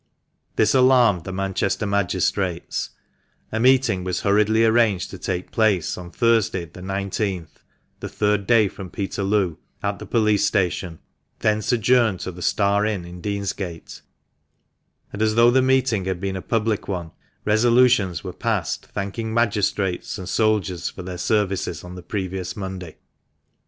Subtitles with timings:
[0.55, 2.89] This alarmed the Manchester magistrates;
[3.51, 7.47] a meeting was hurriedly arranged to take place on Thursday, the igth
[7.99, 10.97] (the third day from Peterloo), at the Police Station;
[11.37, 14.01] thence adjourned to the" Star Inn" in Deansgate;
[15.13, 17.11] and, as though the meeting had been a public one,
[17.45, 22.97] resolutions were passed thanking magistrates and soldiers for their services on the previous Monday.